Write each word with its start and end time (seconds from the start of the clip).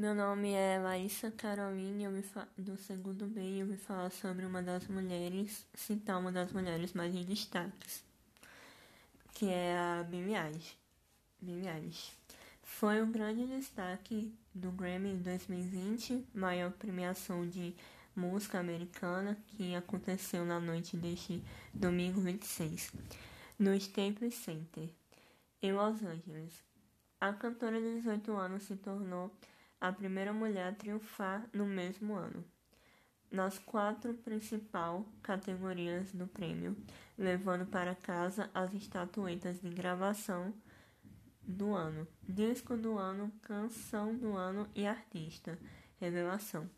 Meu 0.00 0.14
nome 0.14 0.52
é 0.52 0.78
Laísa 0.78 1.30
Caroline, 1.30 2.04
eu 2.04 2.22
fa... 2.22 2.48
do 2.56 2.74
segundo 2.78 3.26
B 3.26 3.38
e 3.38 3.60
eu 3.60 3.66
vou 3.66 3.76
falar 3.76 4.08
sobre 4.08 4.46
uma 4.46 4.62
das 4.62 4.88
mulheres, 4.88 5.66
citar 5.74 6.18
uma 6.18 6.32
das 6.32 6.50
mulheres 6.52 6.94
mais 6.94 7.14
em 7.14 7.22
destaques, 7.22 8.02
que 9.34 9.50
é 9.50 9.76
a 9.76 10.02
Billie 10.02 10.34
Eilish. 10.34 10.74
Billie 11.38 11.68
Eilish. 11.68 12.12
Foi 12.62 13.02
um 13.02 13.12
grande 13.12 13.46
destaque 13.46 14.34
do 14.54 14.70
Grammy 14.70 15.16
2020, 15.16 16.28
maior 16.32 16.72
premiação 16.72 17.46
de 17.46 17.74
música 18.16 18.58
americana 18.58 19.36
que 19.48 19.74
aconteceu 19.74 20.46
na 20.46 20.58
noite 20.58 20.96
deste 20.96 21.44
domingo 21.74 22.22
26, 22.22 22.90
no 23.58 23.74
Staples 23.74 24.34
Center, 24.36 24.88
em 25.60 25.74
Los 25.74 26.02
Angeles. 26.02 26.54
A 27.20 27.34
cantora 27.34 27.78
de 27.78 27.96
18 27.96 28.32
anos 28.34 28.62
se 28.62 28.76
tornou 28.76 29.30
a 29.80 29.90
primeira 29.90 30.32
mulher 30.32 30.68
a 30.68 30.74
triunfar 30.74 31.48
no 31.52 31.64
mesmo 31.64 32.14
ano, 32.14 32.44
nas 33.30 33.58
quatro 33.58 34.12
principais 34.14 35.02
categorias 35.22 36.12
do 36.12 36.26
prêmio, 36.26 36.76
levando 37.16 37.64
para 37.64 37.94
casa 37.94 38.50
as 38.52 38.74
estatuetas 38.74 39.60
de 39.60 39.70
gravação 39.70 40.52
do 41.42 41.74
ano, 41.74 42.06
disco 42.28 42.76
do 42.76 42.98
ano, 42.98 43.32
canção 43.42 44.14
do 44.14 44.36
ano 44.36 44.68
e 44.74 44.86
artista. 44.86 45.58
Revelação. 45.98 46.68